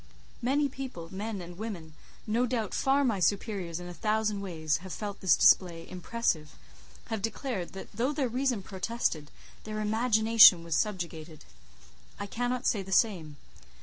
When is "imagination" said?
9.79-10.63